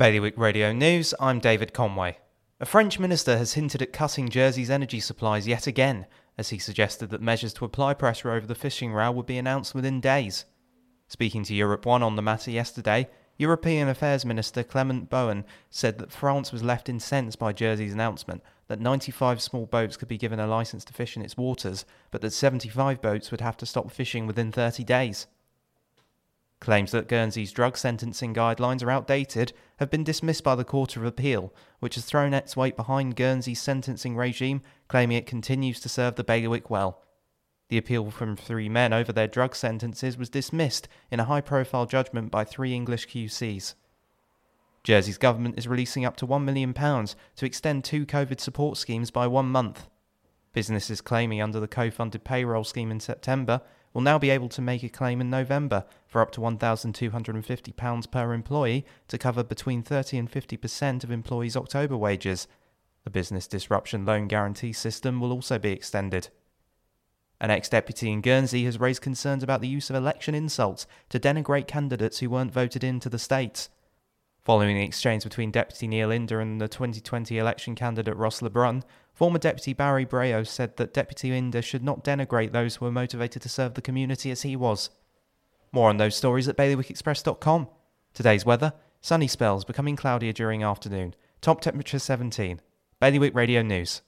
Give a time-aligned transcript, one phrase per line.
[0.00, 2.16] Bailiwick Radio News, I'm David Conway.
[2.58, 6.06] A French minister has hinted at cutting Jersey's energy supplies yet again,
[6.38, 9.74] as he suggested that measures to apply pressure over the fishing row would be announced
[9.74, 10.46] within days.
[11.08, 16.12] Speaking to Europe 1 on the matter yesterday, European Affairs Minister Clement Beaune said that
[16.12, 20.46] France was left incensed by Jersey's announcement that 95 small boats could be given a
[20.46, 24.26] license to fish in its waters, but that 75 boats would have to stop fishing
[24.26, 25.26] within 30 days.
[26.70, 31.04] Claims that Guernsey's drug sentencing guidelines are outdated have been dismissed by the Court of
[31.04, 36.14] Appeal, which has thrown its weight behind Guernsey's sentencing regime, claiming it continues to serve
[36.14, 37.02] the bailiwick well.
[37.70, 41.86] The appeal from three men over their drug sentences was dismissed in a high profile
[41.86, 43.74] judgment by three English QCs.
[44.84, 49.26] Jersey's government is releasing up to £1 million to extend two COVID support schemes by
[49.26, 49.88] one month.
[50.52, 53.60] Businesses claiming under the co funded payroll scheme in September
[53.92, 58.32] will now be able to make a claim in November for up to £1,250 per
[58.32, 62.46] employee to cover between 30 and 50% of employees' October wages.
[63.04, 66.28] The Business Disruption Loan Guarantee System will also be extended.
[67.40, 71.18] An ex deputy in Guernsey has raised concerns about the use of election insults to
[71.18, 73.70] denigrate candidates who weren't voted into the States.
[74.50, 78.82] Following the exchange between Deputy Neil Inder and the 2020 election candidate Ross Lebrun,
[79.14, 83.42] former Deputy Barry Brehaut said that Deputy Inder should not denigrate those who are motivated
[83.42, 84.90] to serve the community as he was.
[85.70, 87.68] More on those stories at bailiwickexpress.com.
[88.12, 92.60] Today's weather sunny spells becoming cloudier during afternoon, top temperature 17.
[92.98, 93.98] Bailiwick Radio News.